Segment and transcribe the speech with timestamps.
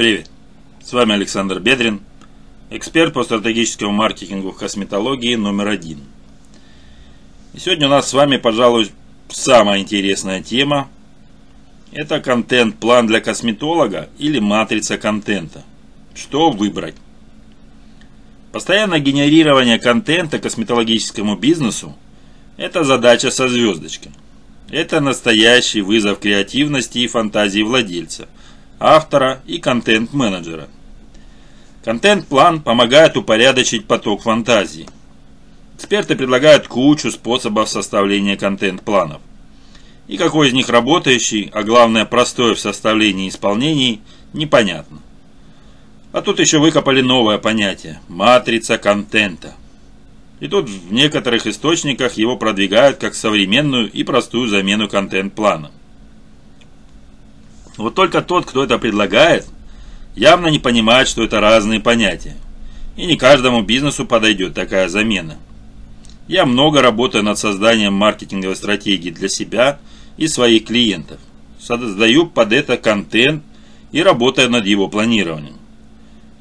[0.00, 0.30] Привет!
[0.82, 2.00] С вами Александр Бедрин,
[2.70, 5.98] эксперт по стратегическому маркетингу в косметологии номер один.
[7.52, 8.92] И сегодня у нас с вами, пожалуй,
[9.28, 10.88] самая интересная тема.
[11.92, 15.64] Это контент-план для косметолога или матрица контента.
[16.14, 16.94] Что выбрать?
[18.52, 21.94] Постоянное генерирование контента косметологическому бизнесу–
[22.56, 24.12] это задача со звездочкой.
[24.70, 28.28] Это настоящий вызов креативности и фантазии владельца,
[28.80, 30.68] автора и контент-менеджера.
[31.84, 34.88] Контент-план помогает упорядочить поток фантазии.
[35.76, 39.20] Эксперты предлагают кучу способов составления контент-планов.
[40.08, 44.00] И какой из них работающий, а главное простой в составлении и исполнении,
[44.32, 44.98] непонятно.
[46.12, 49.54] А тут еще выкопали новое понятие– матрица контента.
[50.40, 55.70] И тут в некоторых источниках его продвигают как современную и простую замену контент-плана.
[57.80, 59.46] Вот только тот, кто это предлагает,
[60.14, 62.36] явно не понимает, что это разные понятия.
[62.94, 65.38] И не каждому бизнесу подойдет такая замена.
[66.28, 69.78] Я много работаю над созданием маркетинговой стратегии для себя
[70.18, 71.20] и своих клиентов.
[71.58, 73.42] Создаю под это контент
[73.92, 75.56] и работаю над его планированием.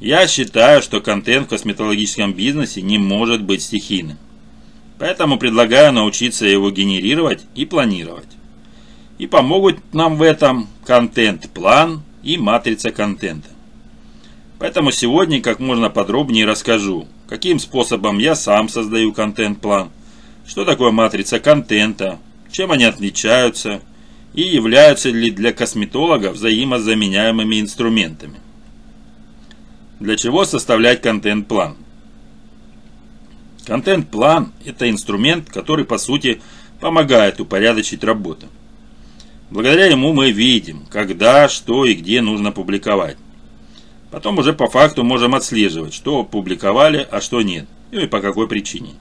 [0.02, 4.18] Я считаю, что контент в косметологическом бизнесе не может быть стихийным.
[4.98, 8.28] Поэтому предлагаю научиться его генерировать и планировать.
[9.20, 13.50] И помогут нам в этом контент-план и матрица контента.
[14.58, 19.92] Поэтому сегодня как можно подробнее расскажу, каким способом я сам создаю контент-план,
[20.48, 22.18] что такое матрица контента,
[22.52, 23.82] чем они отличаются
[24.34, 28.40] и являются ли для косметолога взаимозаменяемыми инструментами.
[30.00, 31.76] Для чего составлять контент-план?
[33.66, 36.42] Контент-план– это инструмент, который по сути
[36.80, 38.48] помогает упорядочить работу.
[39.50, 43.18] Благодаря ему мы видим, когда, что и где нужно публиковать.
[44.12, 48.48] Потом уже по факту можем отслеживать, что публиковали, а что нет, ну и по какой
[48.48, 48.94] причине.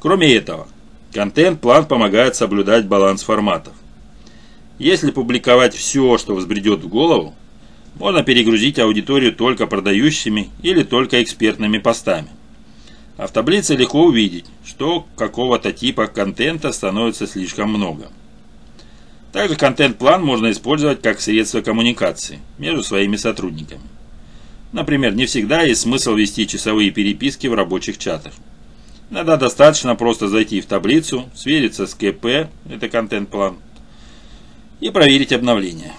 [0.00, 0.68] Кроме этого,
[1.12, 3.72] контент-план помогает соблюдать баланс форматов.
[4.78, 7.34] Если публиковать все, что взбредет в голову,
[7.94, 12.28] можно перегрузить аудиторию только продающими или только экспертными постами.
[13.16, 18.10] А в таблице легко увидеть, что какого-то типа контента становится слишком много.
[19.34, 23.82] Также контент-план можно использовать как средство коммуникации между своими сотрудниками.
[24.70, 28.32] Например, не всегда есть смысл вести часовые переписки в рабочих чатах.
[29.10, 33.56] Иногда достаточно просто зайти в таблицу, свериться с КП, это контент-план,
[34.78, 35.94] и проверить обновления.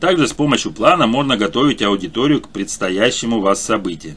[0.00, 4.16] Также с помощью плана можно готовить аудиторию к предстоящему у вас событиям,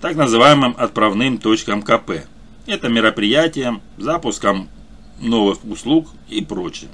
[0.00, 2.28] так называемым отправным точкам КП.
[2.68, 4.68] Это мероприятиям, запускам
[5.20, 6.90] новых услуг и прочее.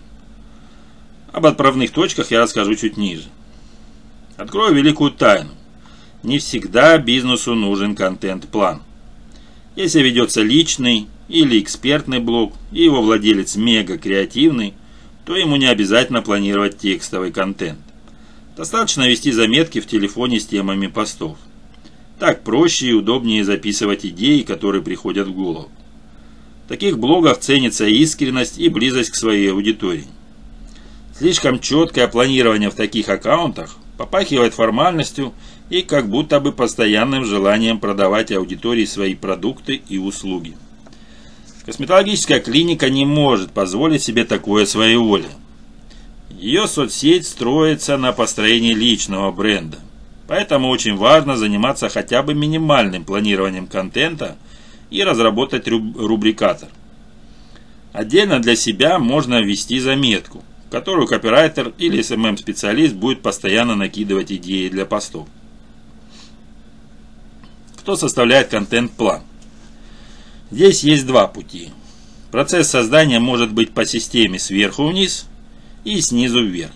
[1.32, 3.24] Об отправных точках я расскажу чуть ниже.
[4.36, 5.50] Открою великую тайну.
[6.22, 8.82] Не всегда бизнесу нужен контент-план.
[9.76, 14.74] Если ведется личный или экспертный блог, и его владелец мега креативный,
[15.24, 17.78] то ему не обязательно планировать текстовый контент.
[18.56, 21.36] Достаточно вести заметки в телефоне с темами постов.
[22.18, 25.70] Так проще и удобнее записывать идеи, которые приходят в голову.
[26.68, 30.06] Таких блогах ценится искренность и близость к своей аудитории.
[31.16, 35.32] Слишком четкое планирование в таких аккаунтах попахивает формальностью
[35.70, 40.56] и как будто бы постоянным желанием продавать аудитории свои продукты и услуги.
[41.66, 45.28] Косметологическая клиника не может позволить себе такое своей воле.
[46.30, 49.78] Ее соцсеть строится на построении личного бренда.
[50.26, 54.36] Поэтому очень важно заниматься хотя бы минимальным планированием контента
[54.94, 56.68] и разработать рубрикатор.
[57.92, 64.86] Отдельно для себя можно ввести заметку, которую копирайтер или SMM-специалист будет постоянно накидывать идеи для
[64.86, 65.28] постов.
[67.76, 69.22] Кто составляет контент-план?
[70.50, 71.70] Здесь есть два пути.
[72.30, 75.26] Процесс создания может быть по системе сверху вниз–
[75.84, 76.72] и снизу вверх.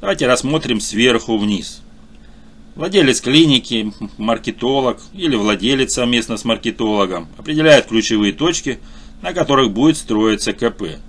[0.00, 1.82] Давайте рассмотрим сверху вниз.
[2.78, 8.78] Владелец клиники, маркетолог или владелец совместно с маркетологом определяет ключевые точки,
[9.20, 11.00] на которых будет строиться КП.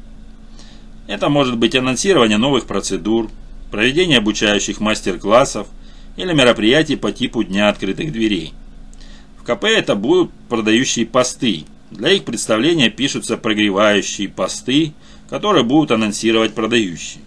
[1.07, 3.29] Это может быть анонсирование новых процедур,
[3.71, 5.67] проведение обучающих мастер-классов
[6.17, 8.53] или мероприятий по типу Дня открытых дверей.
[9.37, 11.63] В КП это будут продающие посты.
[11.89, 14.91] Для их представления пишутся прогревающие посты–
[15.29, 17.21] которые будут анонсировать продающие.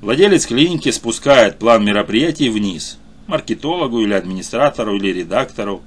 [0.00, 2.98] Владелец клиники спускает план мероприятий вниз,
[3.32, 5.82] маркетологу или администратору или редактору,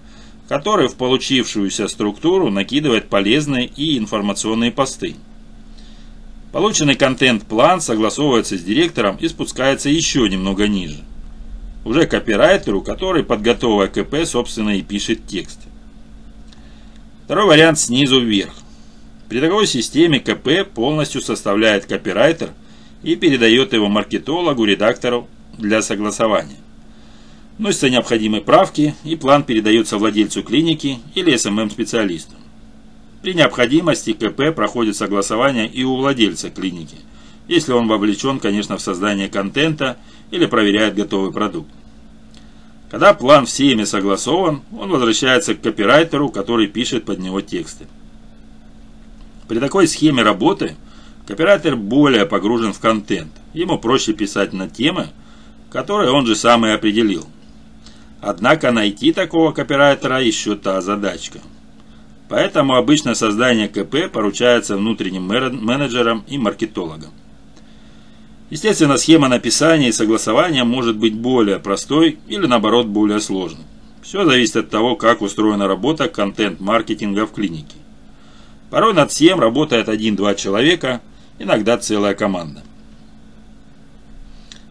[0.49, 5.15] который в получившуюся структуру накидывает полезные и информационные посты.
[6.51, 11.03] Полученный контент-план согласовывается с директором и спускается еще немного ниже.
[11.83, 15.59] Уже копирайтеру, который, подготовив КП, собственно и пишет текст.
[17.25, 18.55] Второй вариант снизу вверх.
[19.29, 22.49] При такой системе КП полностью составляет копирайтер
[23.03, 25.27] и передает его маркетологу-редактору
[25.59, 26.64] для согласования.
[27.57, 32.35] Носятся необходимые правки, и план передается владельцу клиники или СММ-специалисту.
[33.21, 36.97] При необходимости КП проходит согласование и у владельца клиники,
[37.47, 39.97] если он вовлечен, конечно, в создание контента
[40.31, 41.69] или проверяет готовый продукт.
[42.91, 47.87] Когда план всеми согласован, он возвращается к копирайтеру, который пишет под него тексты.
[49.47, 50.75] При такой схеме работы
[51.25, 53.31] копирайтер более погружен в контент.
[53.53, 55.07] Ему проще писать на темы,
[55.71, 57.25] которые он же сам и определил.
[58.27, 61.39] Однако найти такого копирайтера еще та задачка–
[62.27, 67.11] Поэтому обычно создание КП поручается внутренним менеджерам и маркетологам.
[68.49, 73.65] Естественно, схема написания и согласования может быть более простой или наоборот более сложной.
[74.01, 77.77] Все зависит от того, как устроена работа контент-маркетинга в клинике.
[78.69, 81.01] Порой над всем работает один-два человека,
[81.39, 82.63] иногда целая команда.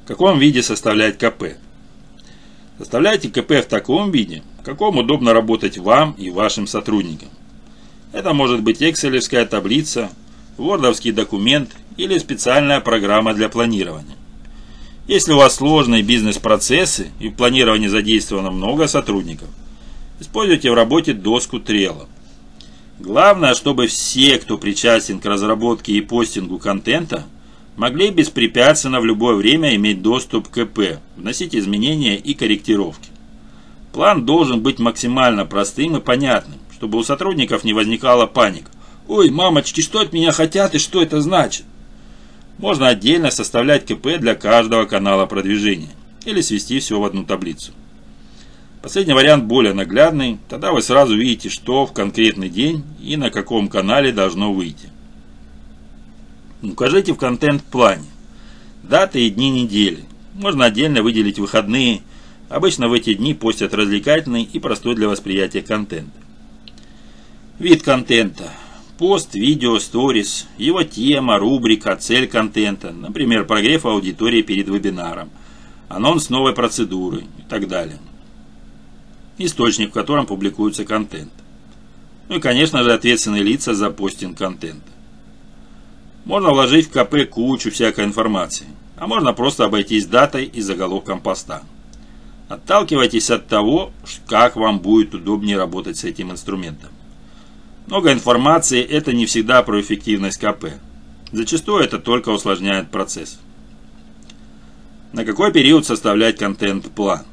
[0.05, 1.57] В каком виде составлять КП?
[2.79, 7.29] Составляйте КП в таком виде, в каком удобно работать вам и вашим сотрудникам.
[8.13, 10.11] Это может быть экселевская таблица,
[10.57, 14.17] вордовский документ или специальная программа для планирования.
[15.07, 19.49] Если у вас сложные бизнес-процессы и в планировании задействовано много сотрудников,
[20.19, 22.07] используйте в работе доску Trello.
[22.99, 27.25] Главное, чтобы все, кто причастен к разработке и постингу контента,
[27.77, 33.11] могли беспрепятственно в любое время иметь доступ к КП, вносить изменения и корректировки.
[33.93, 38.71] План должен быть максимально простым и понятным чтобы у сотрудников не возникала паника.
[39.09, 41.65] «Ой, мамочки, что от меня хотят и что это значит?»
[42.59, 45.91] Можно отдельно составлять КП для каждого канала продвижения
[46.27, 47.73] или свести все в одну таблицу.
[48.83, 53.69] Последний вариант более наглядный, тогда вы сразу видите, что в конкретный день и на каком
[53.69, 54.91] канале должно выйти.
[56.65, 58.07] Укажите в контент-плане
[58.83, 60.05] даты и дни недели.
[60.33, 62.01] Можно отдельно выделить выходные.
[62.49, 66.13] Обычно в эти дни постят развлекательный и простой для восприятия контент.
[67.59, 68.51] Вид контента.
[68.99, 75.31] Пост, видео, сторис, его тема, рубрика, цель контента, например, прогрев аудитории перед вебинаром,
[75.89, 77.99] анонс новой процедуры и так далее.
[79.37, 81.33] Источник, в котором публикуется контент.
[82.29, 84.94] Ну и, конечно же, ответственные лица за постинг контента.
[86.25, 88.67] Можно вложить в КП кучу всякой информации,
[88.97, 91.63] а можно просто обойтись датой и заголовком поста.
[92.49, 93.93] Отталкивайтесь от того,
[94.27, 96.91] как вам будет удобнее работать с этим инструментом.
[97.87, 100.67] Много информации– это не всегда про эффективность КП.
[101.33, 103.39] Зачастую это только усложняет процесс.
[105.13, 107.25] На какой период составлять контент-план?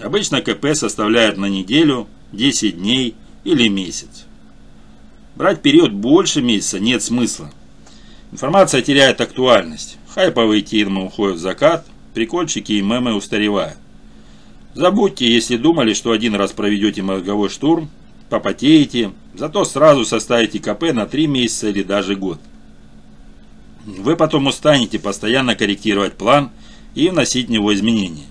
[0.00, 3.14] Обычно КП составляют на неделю, 10 дней
[3.44, 4.26] или месяц.
[5.36, 7.52] Брать период больше месяца нет смысла.
[8.32, 9.98] Информация теряет актуальность.
[10.08, 13.76] Хайповые темы уходят в закат, прикольчики и мемы устаревают.
[14.74, 17.90] Забудьте, если думали, что один раз проведете мозговой штурм,
[18.30, 22.40] попотеете, зато сразу составите КП на 3 месяца или даже год.
[23.84, 26.50] Вы потом устанете постоянно корректировать план
[26.94, 28.26] и вносить в него изменения.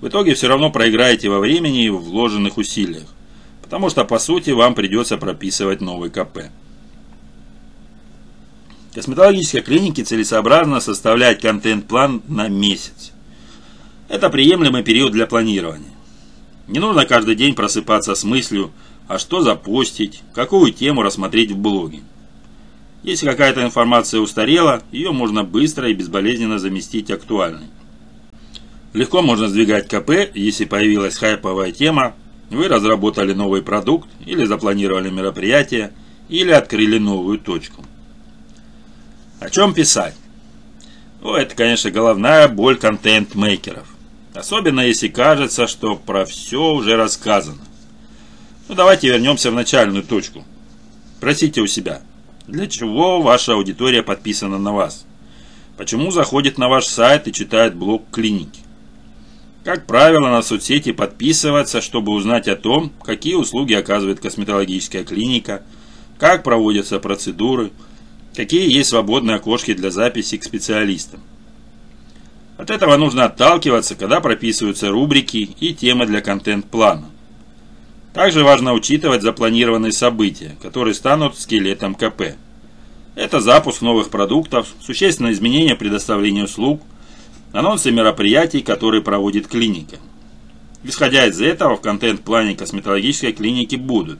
[0.00, 3.12] В итоге все равно проиграете во времени и в вложенных усилиях,
[3.60, 6.44] потому что по сути вам придется прописывать новый КП.
[8.94, 13.12] Косметологической клинике целесообразно составлять контент-план на месяц.
[14.08, 15.92] Это приемлемый период для планирования.
[16.66, 18.72] Не нужно каждый день просыпаться с мыслью,
[19.06, 22.00] а что запостить, какую тему рассмотреть в блоге.
[23.04, 27.68] Если какая-то информация устарела, ее можно быстро и безболезненно заместить актуальной.
[28.92, 32.14] Легко можно сдвигать КП, если появилась хайповая тема,
[32.50, 35.92] вы разработали новый продукт или запланировали мероприятие,
[36.28, 37.84] или открыли новую точку.
[39.40, 40.14] О чем писать?
[41.22, 43.88] Ну, это, конечно, головная боль контент-мейкеров.
[44.34, 47.62] Особенно если кажется, что про все уже рассказано.
[48.68, 50.44] Ну давайте вернемся в начальную точку.
[51.20, 52.02] Просите у себя,
[52.46, 55.06] для чего ваша аудитория подписана на вас?
[55.76, 58.60] Почему заходит на ваш сайт и читает блог клиники?
[59.64, 65.62] Как правило, на соцсети подписываться, чтобы узнать о том, какие услуги оказывает косметологическая клиника,
[66.18, 67.70] как проводятся процедуры,
[68.34, 71.20] какие есть свободные окошки для записи к специалистам.
[72.56, 77.06] От этого нужно отталкиваться, когда прописываются рубрики и темы для контент-плана.
[78.12, 82.34] Также важно учитывать запланированные события, которые станут скелетом КП.
[83.14, 86.82] Это запуск новых продуктов, существенное изменение предоставления услуг,
[87.52, 89.96] анонсы мероприятий, которые проводит клиника.
[90.82, 94.18] Исходя из этого, в контент-плане косметологической клиники будут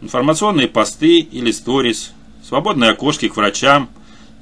[0.00, 2.12] информационные посты или сторис,
[2.50, 3.88] свободные окошки к врачам,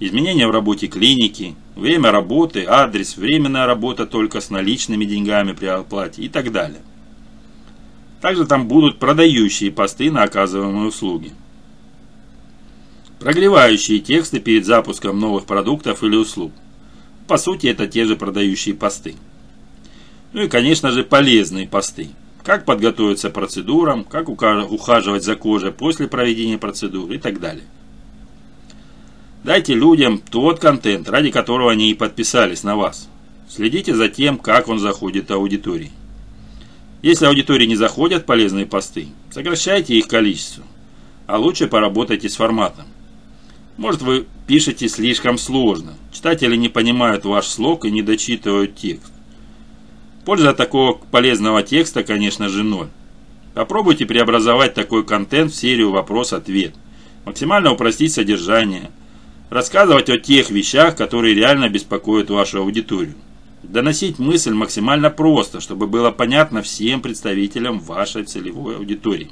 [0.00, 6.22] изменения в работе клиники, время работы, адрес, временная работа только с наличными деньгами при оплате
[6.22, 6.80] и так далее.
[8.22, 11.32] Также там будут продающие посты на оказываемые услуги.
[13.20, 16.52] Прогревающие тексты перед запуском новых продуктов или услуг.
[17.26, 19.16] По сути, это те же продающие посты.
[20.32, 22.08] Ну и, конечно же, полезные посты.
[22.42, 27.64] Как подготовиться к процедурам, как ухаживать за кожей после проведения процедур и так далее.
[29.44, 33.08] Дайте людям тот контент, ради которого они и подписались на вас.
[33.48, 35.92] Следите за тем, как он заходит аудитории.
[37.02, 40.64] Если аудитории не заходят полезные посты, сокращайте их количество,
[41.26, 42.86] а лучше поработайте с форматом.
[43.76, 49.12] Может вы пишете слишком сложно, читатели не понимают ваш слог и не дочитывают текст.
[50.24, 52.88] Польза такого полезного текста, конечно же, ноль.
[53.54, 56.74] Попробуйте преобразовать такой контент в серию вопрос-ответ.
[57.24, 58.90] Максимально упростить содержание.
[59.50, 63.14] Рассказывать о тех вещах, которые реально беспокоят вашу аудиторию.
[63.62, 69.30] Доносить мысль максимально просто, чтобы было понятно всем представителям вашей целевой аудитории.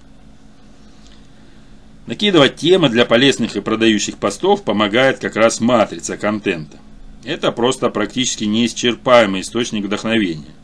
[2.06, 6.78] Накидывать темы для полезных и продающих постов помогает как раз матрица контента.
[7.24, 10.54] Это просто практически неисчерпаемый источник вдохновения.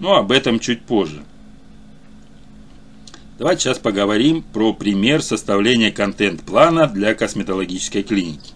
[0.00, 1.22] Но об этом чуть позже.
[3.38, 8.52] Давайте сейчас поговорим про пример составления контент-плана для косметологической клиники.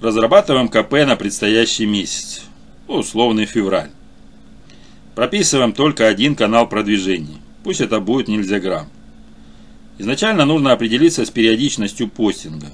[0.00, 2.42] Разрабатываем КП на предстоящий месяц
[2.86, 3.90] условный февраль.
[5.14, 7.38] Прописываем только один канал продвижения.
[7.64, 8.88] Пусть это будет нельзяграмм.
[9.98, 12.66] Изначально нужно определиться с периодичностью постинга.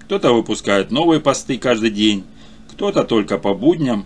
[0.00, 2.24] Кто-то выпускает новые посты каждый день,
[2.72, 4.04] кто-то только по будням,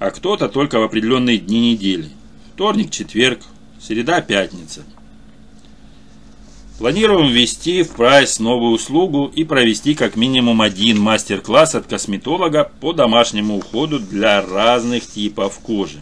[0.00, 2.10] а кто-то только в определенные дни недели.
[2.54, 3.40] Вторник, четверг,
[3.80, 4.82] среда, пятница.
[6.78, 12.92] Планируем ввести в прайс новую услугу и провести как минимум один мастер-класс от косметолога по
[12.92, 16.00] домашнему уходу для разных типов кожи.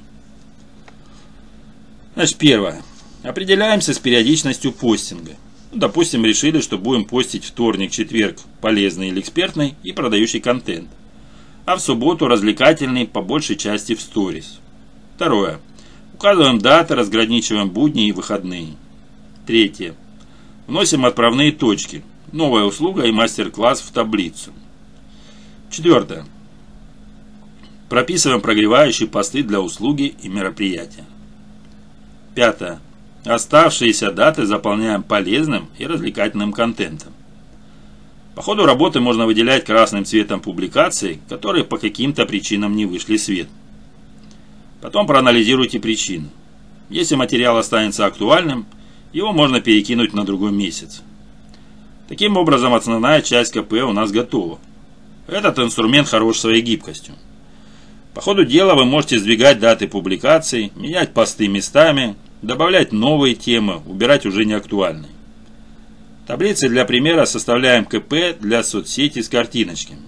[2.14, 2.82] Значит, первое.
[3.22, 5.32] Определяемся с периодичностью постинга.
[5.72, 10.88] Ну, допустим, решили, что будем постить вторник, четверг полезный или экспертный и продающий контент.
[11.66, 14.58] А в субботу развлекательный по большей части в сторис.
[15.16, 15.60] Второе.
[16.14, 18.74] Указываем даты, разграничиваем будни и выходные.
[19.46, 19.94] Третье.
[20.66, 22.02] Вносим отправные точки.
[22.30, 24.52] Новая услуга и мастер-класс в таблицу.
[25.70, 26.24] Четвертое.
[27.88, 31.04] Прописываем прогревающие посты для услуги и мероприятия.
[32.34, 32.78] Пятое.
[33.24, 37.12] Оставшиеся даты заполняем полезным и развлекательным контентом.
[38.34, 43.22] По ходу работы можно выделять красным цветом публикации, которые по каким-то причинам не вышли в
[43.22, 43.48] свет.
[44.80, 46.28] Потом проанализируйте причины.
[46.88, 48.64] Если материал останется актуальным–
[49.12, 51.02] его можно перекинуть на другой месяц.
[52.08, 54.58] Таким образом, основная часть КП у нас готова.
[55.28, 57.14] Этот инструмент хорош своей гибкостью.
[58.14, 64.26] По ходу дела вы можете сдвигать даты публикаций, менять посты местами, добавлять новые темы, убирать
[64.26, 65.10] уже неактуальные.
[66.26, 70.00] Таблицы для примера составляем КП для соцсети с картиночками.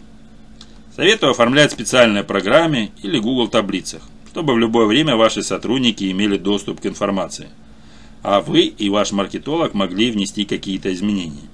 [0.95, 6.37] Советую оформлять в специальной программе или Google таблицах, чтобы в любое время ваши сотрудники имели
[6.37, 7.49] доступ к информации
[8.25, 11.47] а вы и ваш маркетолог могли внести какие-то изменения.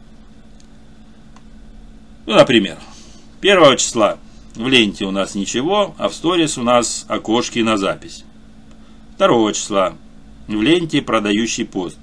[2.26, 2.78] Ну, например,
[3.40, 4.18] 1 числа
[4.54, 8.24] в ленте у нас ничего, а в сторис у нас окошки на запись.
[9.18, 9.96] 2 числа
[10.46, 11.98] в ленте продающий пост.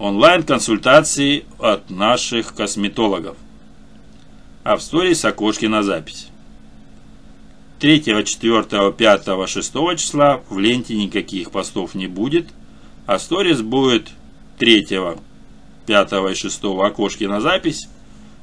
[0.00, 3.36] Онлайн-консультации от наших косметологов.
[4.64, 6.28] А в сторис окошки на запись.
[7.78, 12.48] 3, 4, 5, 6 числа в ленте никаких постов не будет,
[13.08, 14.10] а сторис будет
[14.58, 14.82] 3,
[15.86, 17.88] 5 и 6 окошки на запись,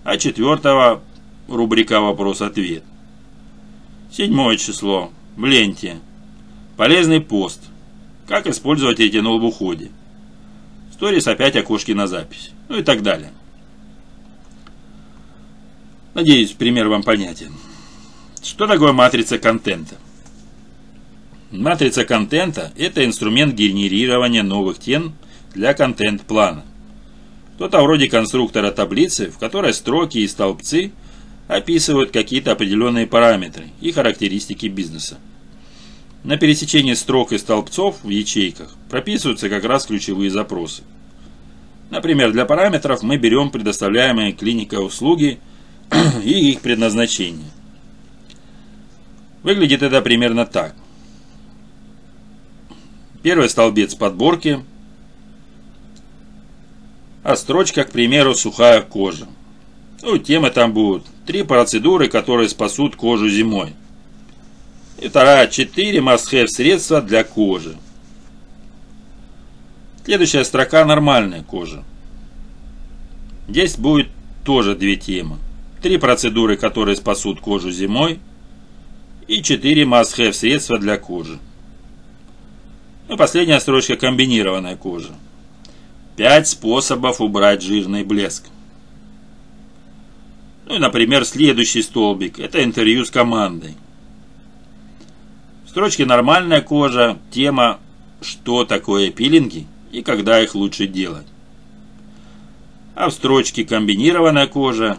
[0.04, 1.02] а 4
[1.48, 2.84] рубрика вопрос-ответ.
[4.12, 5.12] Седьмое число.
[5.36, 6.00] В ленте.
[6.78, 7.62] Полезный пост.
[8.28, 9.92] Как использовать ретинол в уходе.
[10.94, 12.50] Сторис опять окошки на запись.
[12.68, 13.32] Ну и так далее.
[16.16, 17.54] Надеюсь, пример вам понятен.
[18.42, 19.98] Что такое матрица контента?
[21.58, 25.14] Матрица контента– это инструмент генерирования новых тем
[25.54, 26.66] для контент-плана.
[27.56, 30.92] Что-то вроде конструктора таблицы, в которой строки и столбцы
[31.48, 35.18] описывают какие-то определенные параметры и характеристики бизнеса.
[36.26, 40.84] На пересечении строк и столбцов в ячейках прописываются как раз ключевые запросы.
[41.90, 45.40] Например, для параметров мы берем предоставляемые клиникой услуги
[46.26, 47.52] и их предназначение.
[49.44, 50.76] Выглядит это примерно так.
[53.26, 54.64] Первый столбец подборки,
[57.24, 59.26] а строчка, к примеру, сухая кожа.
[60.04, 61.08] Ну, темы там будут.
[61.26, 63.74] Три процедуры, которые спасут кожу зимой.
[65.02, 67.76] И вторая, четыре must-have средства для кожи.
[70.06, 71.84] Следующая строка нормальная кожа.
[73.48, 74.10] Здесь будет
[74.44, 75.38] тоже две темы.
[75.82, 78.20] Три процедуры, которые спасут кожу зимой.
[79.28, 81.40] И четыре must-have средства для кожи.
[83.08, 85.14] И последняя строчка комбинированная кожа.
[86.16, 88.46] Пять способов убрать жирный блеск.
[90.66, 93.76] Ну и, например, следующий столбик– это интервью с командой.
[95.66, 97.80] В строчке «Нормальная кожа» тема
[98.22, 101.28] «Что такое пилинги?» и когда их лучше делать.
[102.96, 104.98] А в строчке «Комбинированная кожа»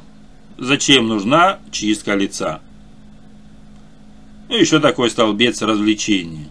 [0.59, 2.61] «Зачем нужна чистка лица?»
[4.49, 6.47] Ну еще такой столбец развлечения.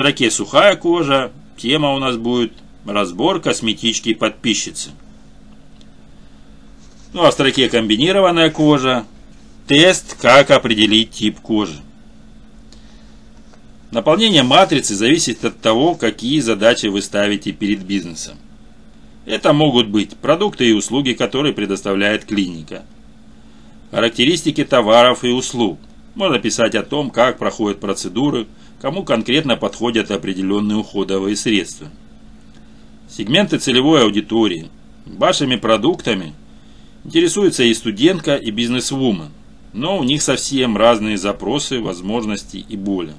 [0.00, 2.54] Строке «Сухая кожа» тема у нас будет
[2.86, 4.92] «Разбор косметички подписчицы».
[7.12, 9.04] Ну а в строке «Комбинированная кожа»
[9.66, 11.82] тест «Как определить тип кожи».
[13.90, 18.38] Наполнение матрицы зависит от того, какие задачи вы ставите перед бизнесом.
[19.26, 22.86] Это могут быть продукты и услуги, которые предоставляет клиника.
[23.90, 25.78] Характеристики товаров и услуг.
[26.14, 28.46] Можно писать о том, как проходят процедуры,
[28.80, 31.88] кому конкретно подходят определенные уходовые средства.
[33.08, 34.68] Сегменты целевой аудитории.
[35.04, 36.32] Вашими продуктами
[37.04, 39.30] интересуется и студентка, и бизнес-вумен,
[39.72, 43.12] но у них совсем разные запросы, возможности и боли.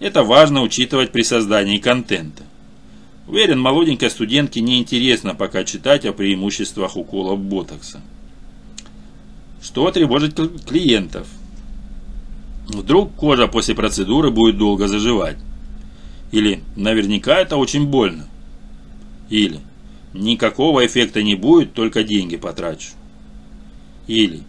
[0.00, 2.42] Это важно учитывать при создании контента.
[3.28, 8.00] Уверен, молоденькой студентке не интересно пока читать о преимуществах уколов ботокса.
[9.62, 10.34] Что тревожит
[10.66, 11.26] клиентов?
[12.68, 15.36] Вдруг кожа после процедуры будет долго заживать.
[16.32, 18.26] Или наверняка это очень больно.
[19.28, 19.60] Или
[20.12, 22.92] никакого эффекта не будет, только деньги потрачу.
[24.06, 24.42] Или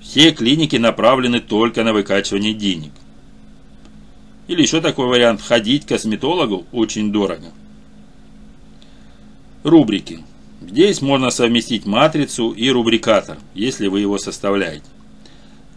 [0.00, 2.92] все клиники направлены только на выкачивание денег.
[4.48, 7.52] Или еще такой вариант, ходить к косметологу очень дорого.
[9.62, 10.20] Рубрики.
[10.60, 14.86] Здесь можно совместить матрицу и рубрикатор, если вы его составляете.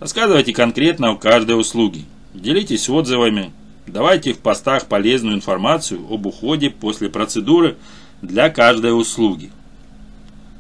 [0.06, 2.02] Рассказывайте конкретно о каждой услуге.
[2.36, 3.52] Делитесь отзывами.
[3.88, 7.76] Давайте в постах полезную информацию об уходе после процедуры
[8.22, 9.50] для каждой услуги.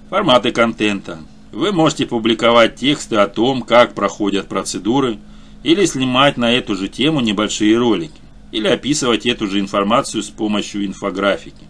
[0.10, 1.19] Форматы контента.
[1.51, 5.19] Вы можете публиковать тексты о том, как проходят процедуры,
[5.62, 8.19] или снимать на эту же тему небольшие ролики,
[8.51, 11.67] или описывать эту же информацию с помощью инфографики.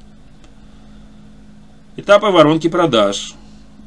[1.97, 3.33] Этапы воронки продаж.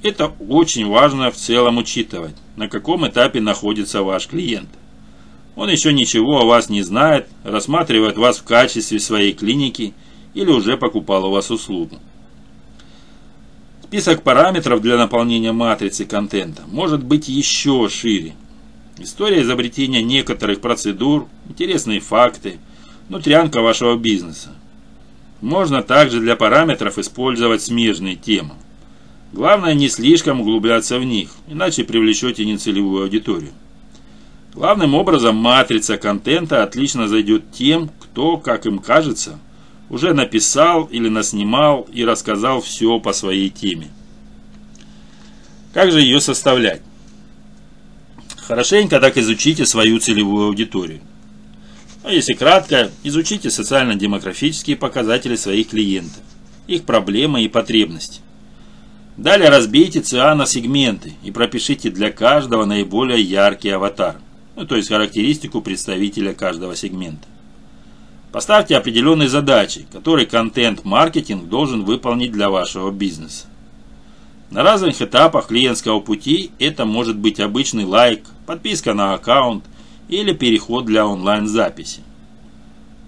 [0.03, 4.69] Это очень важно в целом учитывать, на каком этапе находится ваш клиент.
[5.57, 9.93] Он еще ничего о вас не знает, рассматривает вас в качестве своей клиники
[10.35, 11.99] или уже покупал у вас услугу.
[13.83, 18.35] Список параметров для наполнения матрицы контента может быть еще шире.
[18.99, 22.59] История изобретения некоторых процедур, интересные факты,
[23.09, 24.55] внутрянка вашего бизнеса.
[25.41, 28.55] Можно также для параметров использовать смежные темы.
[29.33, 33.53] Главное не слишком углубляться в них, иначе привлечете нецелевую аудиторию.
[34.55, 39.39] Главным образом матрица контента отлично зайдет тем, кто, как им кажется,
[39.91, 43.89] уже написал или наснимал и рассказал все по своей теме.
[45.75, 46.83] Как же ее составлять?
[48.39, 51.01] Хорошенько так изучите свою целевую аудиторию.
[52.03, 56.23] А если кратко, изучите социально-демографические показатели своих клиентов,
[56.67, 58.23] их проблемы и потребности.
[59.19, 64.15] Далее разбейте ЦА на сегменты и пропишите для каждого наиболее яркий аватар,
[64.55, 67.27] ну, то есть характеристику представителя каждого сегмента.
[68.31, 73.47] Поставьте определенные задачи, которые контент-маркетинг должен выполнить для вашего бизнеса.
[74.53, 79.65] На разных этапах клиентского пути это может быть обычный лайк, подписка на аккаунт
[80.09, 82.03] или переход для онлайн-записи.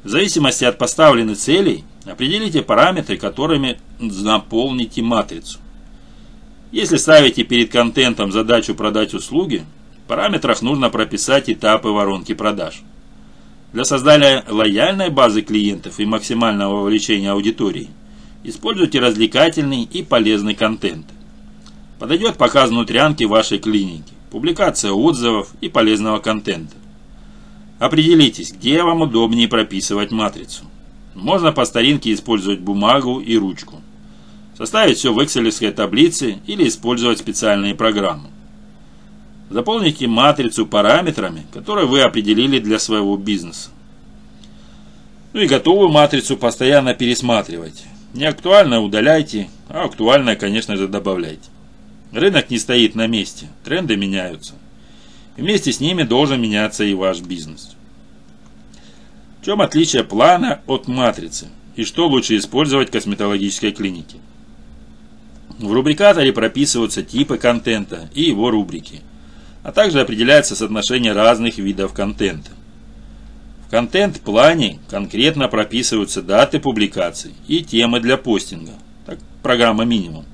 [0.03, 5.61] В зависимости от поставленных целей определите параметры, которыми наполните матрицу.
[6.73, 9.65] Если ставите перед контентом задачу продать услуги,
[10.05, 12.83] в параметрах нужно прописать этапы воронки продаж.
[13.73, 17.89] Для создания лояльной базы клиентов и максимального вовлечения аудитории
[18.45, 21.07] используйте развлекательный и полезный контент.
[21.99, 26.77] Подойдет показ внутрянки вашей клиники, публикация отзывов и полезного контента.
[27.81, 30.65] Определитесь, где вам удобнее прописывать матрицу.
[31.15, 33.83] Можно по старинке использовать бумагу и ручку.
[34.61, 38.29] Составить все в экселевской таблице или использовать специальные программы.
[39.49, 43.71] Заполните матрицу параметрами, которые вы определили для своего бизнеса.
[45.33, 47.85] Ну и готовую матрицу постоянно пересматривайте.
[48.13, 51.49] Не актуально удаляйте, а актуальное, конечно же, добавляйте.
[52.13, 54.53] Рынок не стоит на месте, тренды меняются.
[55.39, 57.77] И вместе с ними должен меняться и ваш бизнес.
[59.41, 61.49] В чем отличие плана от матрицы?
[61.77, 64.19] И что лучше использовать в косметологической клинике?
[65.61, 69.03] В рубрикаторе прописываются типы контента и его рубрики,
[69.63, 72.53] а также определяется соотношение разных видов контента.
[73.67, 78.73] В контент-плане конкретно прописываются даты публикаций и темы для постинга,
[79.05, 80.25] так, программа минимум.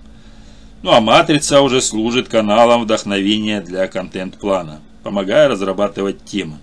[0.82, 6.58] Ну а матрица уже служит каналом вдохновения для контент-плана, помогая разрабатывать темы.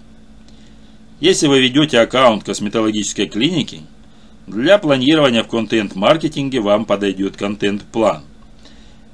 [1.19, 3.81] Если вы ведете аккаунт косметологической клиники,
[4.47, 8.23] для планирования в контент-маркетинге вам подойдет контент-план.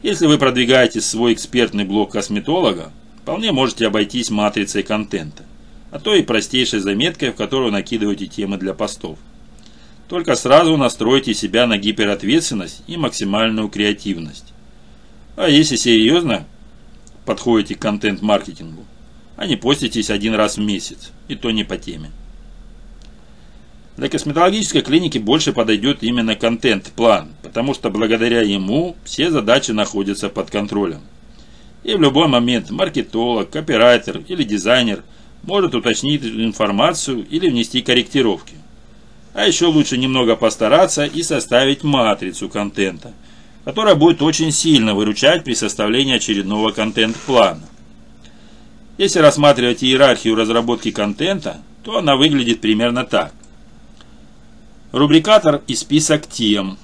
[0.01, 5.43] Если вы продвигаете свой экспертный блог косметолога, вполне можете обойтись матрицей контента
[5.91, 9.17] а то и простейшей заметкой, в которую накидываете темы для постов.
[10.07, 14.53] Только сразу настройте себя на гиперответственность и максимальную креативность.
[15.35, 16.45] А если серьезно
[17.25, 18.85] подходите к контент-маркетингу,
[19.35, 22.11] а не поститесь один раз в месяц, и то не по теме.
[23.99, 30.49] Для косметологической клиники больше подойдет именно контент-план, потому что благодаря ему все задачи находятся под
[30.49, 31.01] контролем.
[31.83, 35.03] И в любой момент маркетолог, копирайтер или дизайнер–
[35.43, 38.55] может уточнить информацию или внести корректировки.
[39.33, 43.13] А еще лучше немного постараться и составить матрицу контента,
[43.63, 47.61] которая будет очень сильно выручать при составлении очередного контент-плана.
[48.97, 53.33] Если рассматривать иерархию разработки контента, то она выглядит примерно так.
[54.91, 56.77] Рубрикатор и список тем.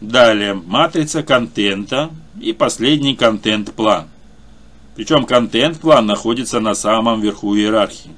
[0.00, 4.08] Далее матрица контента и последний контент-план.
[4.96, 8.10] Причем контент-план находится на самом верху иерархии.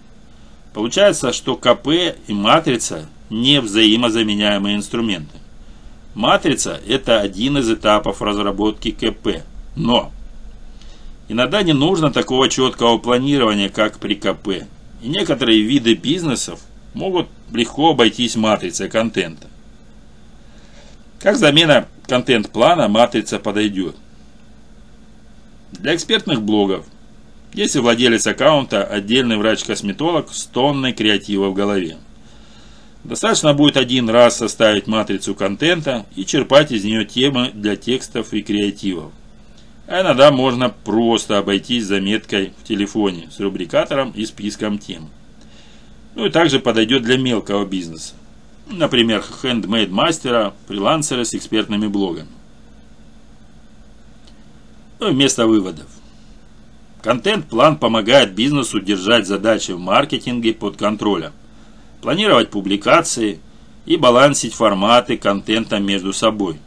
[0.72, 1.88] Получается, что КП
[2.27, 5.38] и матрица не взаимозаменяемые инструменты.
[6.14, 9.42] Матрица– это один из этапов разработки КП.
[9.75, 10.12] Но
[11.29, 14.66] иногда не нужно такого четкого планирования, как при КП.
[15.03, 16.61] И некоторые виды бизнесов
[16.94, 19.48] могут легко обойтись матрицей контента.
[21.18, 23.96] Как замена контент-плана матрица подойдет.
[25.72, 26.87] Для экспертных блогов.
[27.52, 31.96] Если владелец аккаунта отдельный врач-косметолог с тонной креатива в голове.
[33.02, 38.42] Достаточно будет один раз составить матрицу контента и черпать из нее темы для текстов и
[38.42, 39.12] креативов.
[39.87, 45.09] А иногда можно просто обойтись заметкой в телефоне с рубрикатором и списком тем.
[46.16, 48.14] Ну и также подойдет для мелкого бизнеса.
[48.68, 52.29] Например, хендмейд мастера, фрилансера с экспертными блогами.
[54.98, 55.87] Ну, вместо выводов.
[57.02, 61.33] Контент-план помогает бизнесу держать задачи в маркетинге под контролем,
[62.00, 63.38] планировать публикации
[63.85, 66.59] и балансить форматы контента между собой.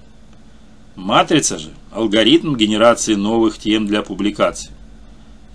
[0.96, 4.70] Матрица же– алгоритм генерации новых тем для публикаций.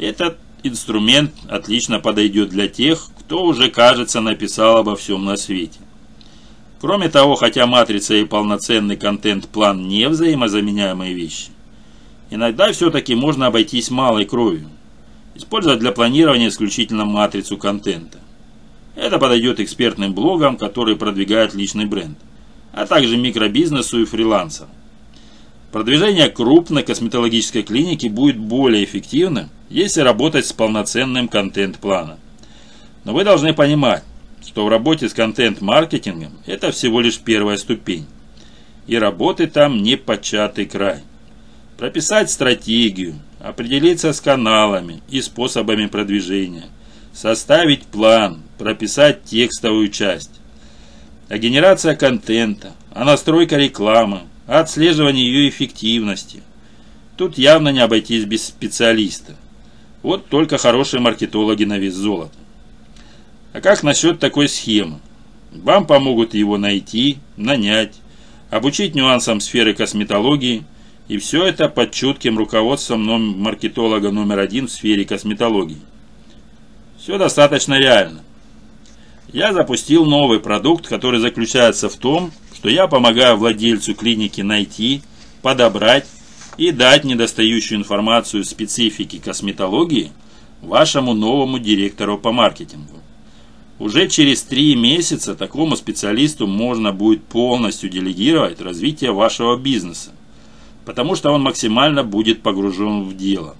[0.00, 5.78] Этот инструмент отлично подойдет для тех, кто уже, кажется, написал обо всем на свете.
[6.80, 11.50] Кроме того, хотя матрица и полноценный контент-план не взаимозаменяемые вещи,
[12.34, 14.68] Иногда все-таки можно обойтись малой кровью.
[15.36, 18.18] Использовать для планирования исключительно матрицу контента.
[18.96, 22.18] Это подойдет экспертным блогам, которые продвигают личный бренд,
[22.72, 24.70] а также микробизнесу и фрилансерам.
[25.70, 32.18] Продвижение крупной косметологической клиники будет более эффективным, если работать с полноценным контент-планом.
[33.04, 34.04] Но вы должны понимать,
[34.46, 38.06] что в работе с контент-маркетингом это всего лишь первая ступень.
[38.86, 41.02] И работы там не початый край
[41.76, 46.66] прописать стратегию, определиться с каналами и способами продвижения,
[47.12, 50.40] составить план, прописать текстовую часть.
[51.28, 56.42] А генерация контента, а настройка рекламы, а отслеживание ее эффективности.
[57.16, 59.34] Тут явно не обойтись без специалиста.
[60.04, 62.36] Вот только хорошие маркетологи на вес золота.
[63.52, 65.00] А как насчет такой схемы?
[65.50, 67.94] Вам помогут его найти, нанять,
[68.50, 70.62] обучить нюансам сферы косметологии–
[71.08, 73.02] и все это под чутким руководством
[73.40, 75.80] маркетолога номер один в сфере косметологии.
[76.98, 78.22] Все достаточно реально.
[79.32, 85.02] Я запустил новый продукт, который заключается в том, что я помогаю владельцу клиники найти,
[85.42, 86.06] подобрать
[86.56, 90.12] и дать недостающую информацию специфики косметологии
[90.62, 93.00] вашему новому директору по маркетингу.
[93.78, 100.12] Уже через три месяца такому специалисту можно будет полностью делегировать развитие вашего бизнеса
[100.84, 103.56] потому что он максимально будет погружен в дело.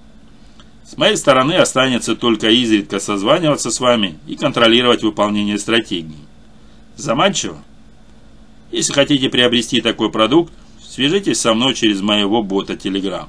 [0.85, 6.13] С моей стороны останется только изредка созваниваться с вами и контролировать выполнение стратегии.
[6.95, 7.57] Заманчиво?
[8.71, 10.53] Если хотите приобрести такой продукт,
[10.95, 13.27] свяжитесь со мной через моего бота Telegram.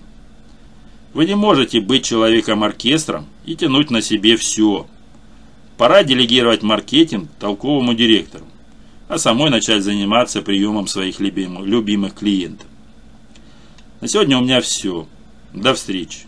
[1.14, 4.86] Вы не можете быть человеком-оркестром и тянуть на себе все.
[5.76, 8.44] Пора делегировать маркетинг толковому директору,
[9.08, 12.68] а самой начать заниматься приемом своих любимых, любимых клиентов.
[14.00, 15.08] На сегодня у меня все.
[15.52, 16.20] До встречи.